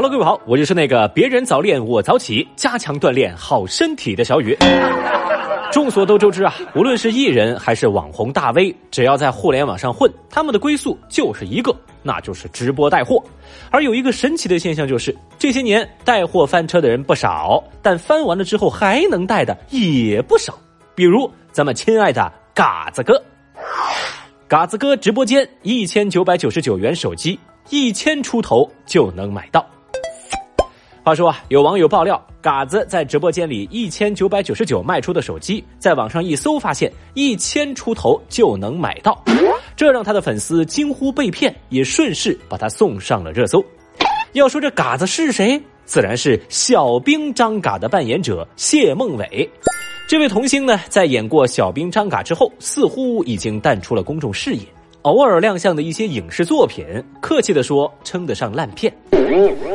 [0.00, 4.56] Hello，各位好，我就是那个别人早恋我早起，加强锻炼好身体的小雨。
[5.72, 13.20] 众所周知啊，无论是艺人还是网红大 V，只要在互联网上混，他们的归宿就是一个，那就是直播带货。
[13.72, 20.56] 而有一个神奇的现象就是，这些年带货翻车的人不少，但翻完了之后还能带的也不少。
[20.94, 23.20] 比如咱们亲爱的嘎子哥，
[24.46, 27.36] 嘎子哥直播间一千九百九十九元手机，
[27.68, 29.66] 一千出头就能买到。
[31.08, 39.18] 话说啊，有网友爆料，嘎子在直播间里一千九百九十九卖出的手机，在网上一搜发现一千出头就能买到，
[39.74, 43.64] 这让他的粉丝惊呼被骗，也顺势把他送上了热搜。
[44.34, 49.50] 要说这嘎子是谁，自然是小兵张嘎的扮演者谢孟伟。
[50.10, 54.60] 这位童星呢，在演过小兵张嘎之后，似乎已经淡出了公众视野。
[55.02, 56.84] 偶尔亮相的一些影视作品，
[57.22, 58.94] 客气的说，称得上烂片。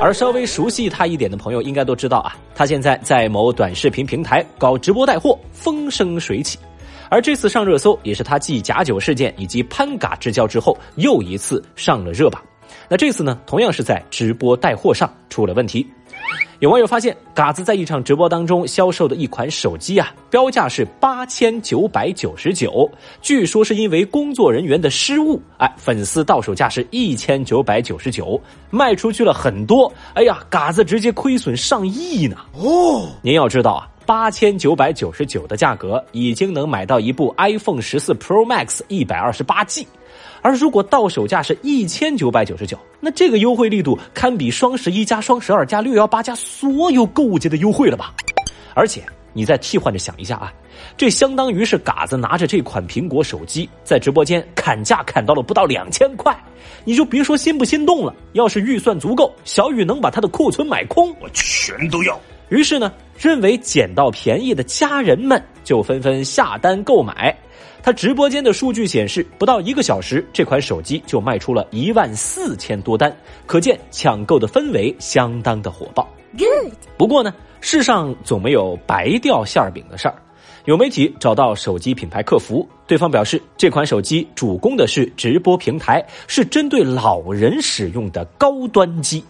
[0.00, 6.58] 而稍微熟悉他一点的朋友，应该都知道啊，他现在在某短视频平台搞直播带货，风生水起。
[7.08, 12.40] 而这次上热搜，也是他继假酒事件以及潘嘎之交之后，又一次上了热榜。
[12.90, 15.86] 那这次呢，同样是在直播带货上出了问题。
[16.58, 22.90] 有网友发现，嘎子在一场直播当中销售的一款手机啊，标价是八千九百九十九，
[23.22, 28.38] 据说是因为工作人员的失误，哎，粉丝到手价是一千九百九十九，
[28.70, 32.36] 卖出去了很多，哎呀，嘎子直接亏损上亿呢。
[32.54, 39.86] 哦，您要知道啊，八千九百九十九的价格已经能买到一部 iPhone 十四 Pro Max 一百二十八 G。
[40.42, 48.14] 而如果到手价是一千九百九十九，那这个优惠力度堪比双十一加双十二加六幺八加所有购物节的优惠了吧？
[48.74, 49.02] 而且
[49.32, 50.52] 你再替换着想一下啊，
[50.96, 56.36] 这相当于是嘎子拿着这款苹果手机在直播间砍价砍到了不到两千块，
[56.84, 58.14] 你就别说心不心动了。
[58.32, 62.18] 要是预算足够，小雨能把他的库存买空，我全都要。
[62.48, 67.36] 于是呢，认为捡到便宜的家人们就纷纷下单购买。
[67.82, 73.14] 他直播间的数据显示，不到一个小时，这款手机就卖出了一万四千多单，
[73.46, 76.08] 可见抢购的氛围相当的火爆。
[76.36, 76.72] Good。
[76.96, 80.14] 不过呢，世上总没有白掉馅儿饼的事儿。
[80.66, 89.24] 有媒体找到手机品牌客服，对方表示，这款手机主攻的是直播平台，是针对老人使用的高端机。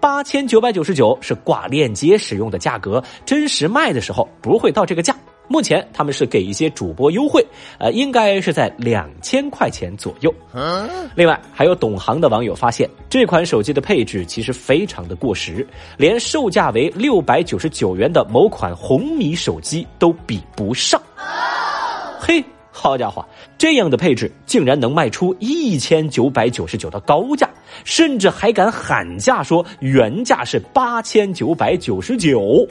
[0.00, 5.14] 八千九百九十九是挂链接使用的价格，真实卖的时候不会到这个价。
[5.52, 7.44] 目前他们是给一些主播优惠，
[7.76, 10.34] 呃，应该是在两千块钱左右。
[11.14, 15.66] 另外，还有懂行的网友发现，这款手机的配置其实非常的过时，
[15.98, 20.98] 连售价为六百九十九元的某款红米手机都比不上。
[22.18, 23.22] 嘿，好家伙，
[23.58, 27.46] 这样的配置竟然能卖出一千九百九十九的高价，
[27.84, 32.66] 甚至还敢喊价说原价是八千九百九十九。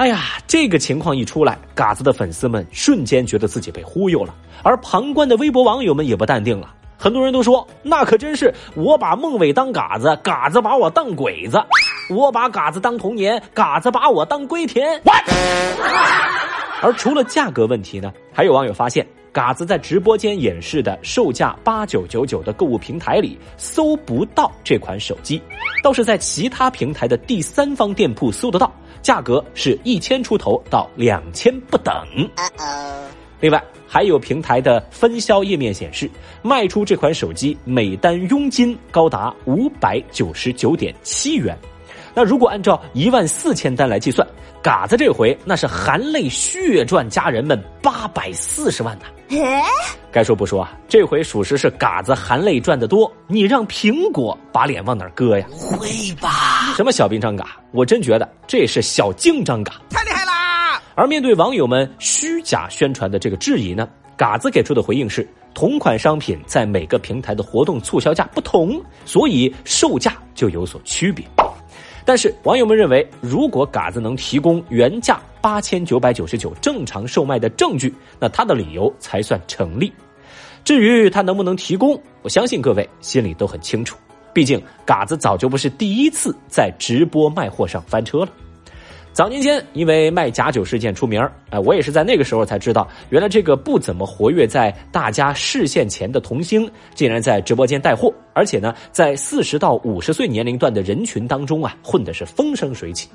[0.00, 6.74] 哎呀，这个情况一出来，嘎子的粉丝们瞬间觉得自己被忽悠了，而旁观的微博网友们也不淡定了。
[6.96, 11.58] 很多人都说，那可真是我把孟伟当嘎子，嘎子把我当鬼子；
[12.08, 14.98] 我把嘎子当童年，嘎子把我当龟田。
[16.80, 25.40] 而除了价格问题呢，还有网友发现，嘎子在直播间演示的售价八九九九的购物平台里搜不到这款手机，
[25.82, 28.72] 倒是在其他平台的第三方店铺搜得到。
[29.02, 31.94] 价格是一千出头到两千不等。
[33.40, 36.10] 另外，还有平台的分销页面显示，
[36.42, 41.56] 卖出这款手机每单佣金高达五百九十九点七元。
[42.14, 44.26] 那如果按照一万四千单来计算，
[44.62, 49.06] 嘎子这回那是含泪血赚家人们八百四十万呐！
[50.12, 53.10] 该说不说啊，这回属实是嘎子含泪赚的多。
[53.28, 55.46] 你让苹果把脸往哪搁呀？
[55.52, 55.88] 会
[56.20, 56.72] 吧？
[56.76, 57.56] 什么小兵张嘎？
[57.70, 60.82] 我真觉得这是小精张嘎，太厉害啦！
[60.96, 71.24] 而面对网友们虚假宣传的这个质疑呢，嘎子给出的回应是：同款商品在每个平台的活动促销价不同，所以售价就有所区别。
[72.04, 79.92] 但是网友们认为，如果嘎子能提供原价八千九百九十九正常售卖的证据，那他的理由才算成立。
[80.64, 83.96] 至于他能不能提供，我相信各位心里都很清楚。
[84.32, 88.28] 毕竟嘎子早就不是第一次在直播卖货上翻车了。
[89.20, 91.20] 早年间，因为卖假酒事件出名
[91.50, 103.10] 哎，我也是在那个时候才知道，原来这个不怎么活跃在大家视线前的童星，竟然在直播间带货，而且呢，在四十到五十岁年龄段的人群当中啊，混的是风生水起。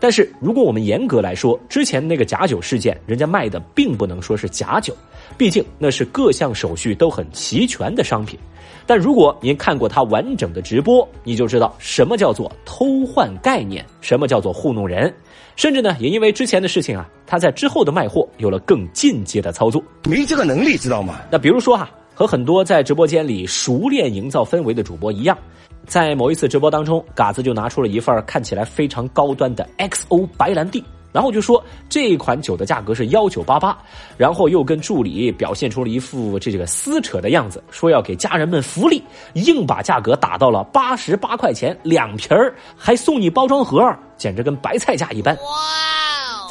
[0.00, 4.96] 但是如果我们严格来说，之前那个假酒事件，人家卖的并不能说是假酒，
[5.36, 8.38] 毕竟那是各项手续都很齐全的商品。
[8.86, 15.12] 但如果您看过他完整的直播，你就知道什么叫做偷换概念，什么叫做糊弄人。
[15.54, 21.20] 甚至呢，也因为之前的事情啊，他在之后的卖货有了更进阶的操作，没这个能力，知道吗？
[21.30, 25.38] 那比如说哈，和很多在直播间里熟练营造氛围的主播一样，
[25.86, 30.84] 在某一次直播当中，嘎子就拿出了一份看起来非常高端的 XO 白兰地。
[31.12, 33.74] 然后就说这款酒的价格是幺九八八，
[34.18, 39.02] 然后又跟助理表现出了一副这个撕扯的样子，说要给家人们福利，
[39.32, 43.82] 硬把价格打到了八十八块钱两瓶儿，还送你包装盒，
[44.18, 45.34] 简直跟白菜价一般。
[45.36, 45.40] 哇！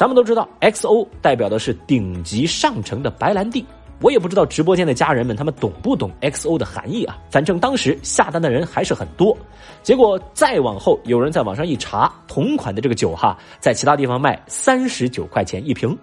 [0.00, 3.64] 咱们都知道，XO 代表的是顶级上乘的白兰地。
[4.00, 7.18] 我也不知道直播间的家人们他们懂不懂 XO 的含义啊？
[7.30, 9.36] 反正当时下单的人还是很多。
[9.82, 15.96] 结果再往后，有人在网上一查，同款的这个酒哈，在其他地方卖三十九块钱一瓶。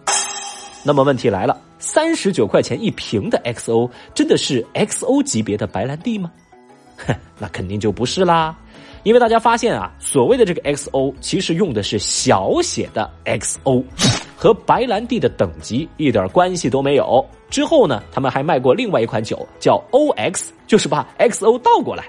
[0.83, 6.31] 那么问题来了，三十九块钱一瓶的 XO 真的是 XO 级别的白兰地吗？
[6.97, 8.55] 哼， 那肯定就不是啦。
[9.03, 13.83] 因为大家发现啊，所谓的这个 XO 其实用的是小写的 XO。
[14.37, 17.25] 和白兰地的等级一点关系都没有。
[17.49, 22.05] 之后呢，他们还卖过另外一款酒，叫 OX，就是把 XO 倒过来。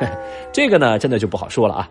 [0.52, 1.88] 这个呢，真的就不好说了啊。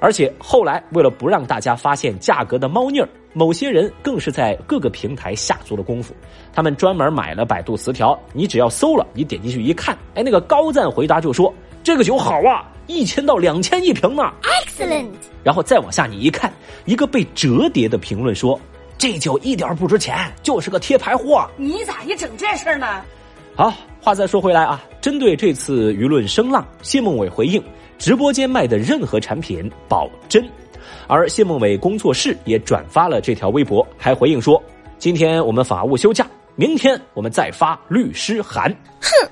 [0.00, 6.12] 而且后来为了不让大家发现价格的猫腻儿，某些人更是在各个平台下足了功夫。
[6.52, 11.54] 他们专门买了百度词条，你只要搜了，你点进去一看，哎，那个高赞回答就说
[11.84, 15.06] 这个酒好啊，一千到两千一瓶呢，Excellent。
[15.44, 16.52] 然后再往下你一看，
[16.84, 18.58] 一个被折叠的评论说。
[18.98, 21.48] 这酒一点不值钱，就是个贴牌货。
[21.56, 22.86] 你咋一整这事呢？
[23.56, 27.62] 好，话再说回来啊，针对这次舆论声浪，谢孟伟回应：
[27.98, 30.44] 直播间卖的任何产品保真。
[31.08, 34.62] 而谢孟伟工作室也转发了这条微博，还回应说：
[34.98, 38.70] 今天我们法务休假，明天我们再发律师函。
[39.00, 39.28] 哼。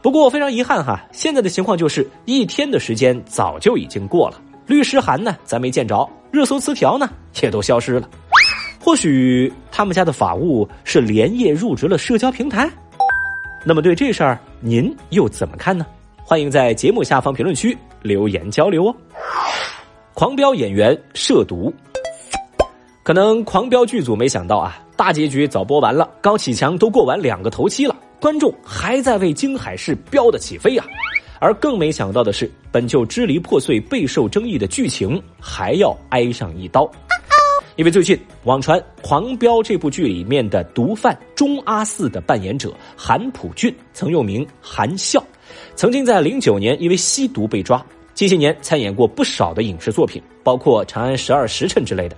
[0.00, 7.10] 不过非常遗憾哈，现在的情况就是一天的时间早就已经过了，律师函呢咱没见着，热搜词条呢
[7.42, 8.08] 也都消失了。
[8.80, 12.70] 或许他们家的法务是连夜入职了社交平台，
[13.64, 15.86] 那么对这事儿您又怎么看呢？
[16.24, 18.94] 欢迎在节目下方评论区留言交流哦。
[20.14, 21.72] 狂飙演员涉毒，
[23.02, 30.84] 可能狂飙剧组没想到啊，大结局早播完了，高启强都过完两个头七了，观众还在为京海市飙的起飞呀，
[31.40, 36.90] 而更没想到的是，本就支离破碎、备受争议的剧情还要挨上一刀。
[37.78, 45.24] 因为最近网传《狂飙》这部剧里面的毒贩钟阿四的扮演者韩普俊，曾又名韩笑，
[45.76, 47.80] 曾经在零九年因为吸毒被抓，
[48.14, 52.16] 近些年参演过不少的影视作品，包括《长安十二时辰》之类的。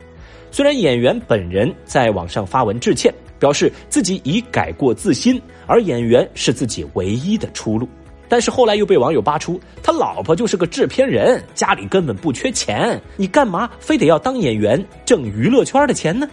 [0.51, 7.87] 虽然演员本人在网上发文致歉，表示自己已改过自新，而演员是自己唯一的出路。
[8.31, 16.29] 但是后来又被网友扒出，他老婆就是个制片人，家里根本不缺钱，你干嘛非得要当演员挣娱乐圈的钱呢？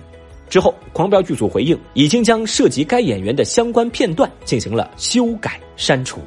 [0.48, 6.22] 之后，狂飙剧组回应，已经将涉及该演员的相关片段进行了修改删除。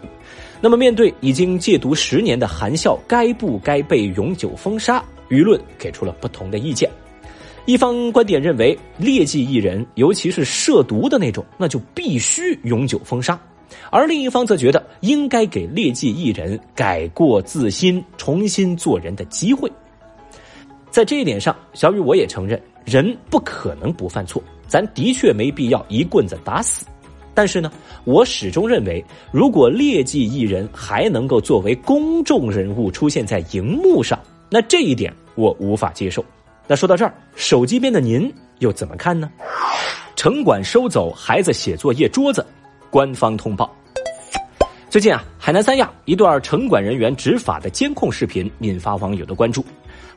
[0.61, 5.03] 那么，面对已经戒毒十年的韩笑，该不该被永久封杀？
[5.29, 6.91] 舆论给出了不同的意见。
[7.65, 13.41] 一方观点认为，劣迹艺人，尤其是涉毒的那种，那就必须永久封杀。
[13.91, 19.71] 而另一方则觉得应该给劣迹艺人改过自新、重新做人的机会。
[20.91, 26.87] 在这一点上，小雨我也承认，人不可能不犯错，咱的确没必要一棍子打死。
[27.35, 27.71] 但是呢，
[28.05, 34.19] 我始终认为，如果劣迹艺人还能够作为公众人物出现在荧幕上，
[34.51, 36.25] 那这一点我无法接受。
[36.67, 39.31] 那说到这儿，手机边的您又怎么看呢？
[40.17, 42.45] 城管收走孩子写作业桌子。
[42.91, 43.73] 官方通报：
[44.91, 49.65] 最近啊，海南三亚一段城管人员执法的监控视频引发网友的关注。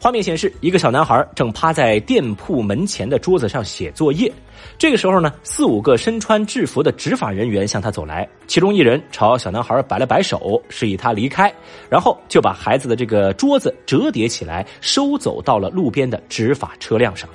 [0.01, 4.33] 画面显示，一个小男孩正趴在店铺门前的桌子上写作业。
[4.79, 11.53] 这个时候呢，四五个身穿制服的执法人员向他走来，其中一人朝小男孩摆了摆手，示意他离开，
[11.87, 17.29] 然后就把孩子的这个桌子折叠起来，收走到了路边的执法车辆上。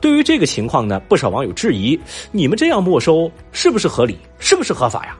[0.00, 1.96] 对于这个情况呢，不少网友质疑：
[2.32, 4.18] 你们这样没收是不是合理？
[4.40, 5.16] 是不是合法呀？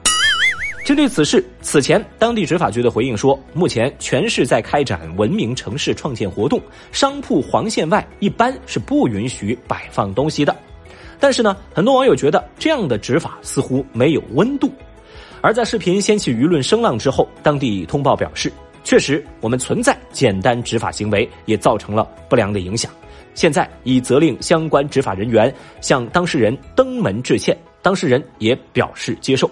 [0.87, 6.63] 针对此事，此前当地执法局的回应说，目前全市在开展文明城市创建活动，
[6.93, 10.57] 商铺黄线外一般是不允许摆放东西的。
[11.19, 14.71] 但是呢，很多网友觉得这样的执法似乎没有温度。
[15.41, 18.53] 而在视频掀起舆论声浪之后，当地通报表示，
[18.85, 22.93] 确实我们存在简单执法行为，也造成了不良的影响。
[23.35, 29.51] 现在已责令相关执法人员向当事人登门致歉，当事人也表示接受。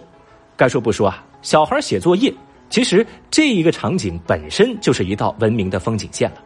[0.56, 2.32] 该说不说啊，小孩写作业，
[2.70, 6.36] 其实这一个场景本身就是一道文明的风景线了。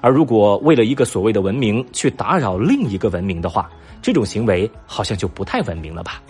[0.00, 3.68] 而如果为了一个所谓的文明去打扰另一个文明的话，
[4.00, 6.22] 这种行为好像就不太文明了吧？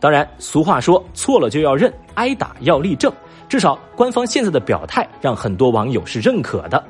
[0.00, 3.12] 当然，俗话说错了就要认，挨打要立正。
[3.48, 6.82] 至少官方现在的表态让很多网友是认可的。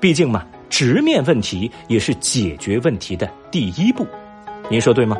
[0.00, 4.06] 毕竟嘛，直面问题也是解决问题的第一步。
[4.68, 5.16] 您说对吗？